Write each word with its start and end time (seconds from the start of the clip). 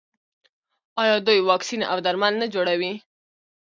آیا 1.01 1.15
دوی 1.25 1.39
واکسین 1.49 1.81
او 1.91 1.97
درمل 2.05 2.33
نه 2.41 2.47
جوړوي؟ 2.53 2.93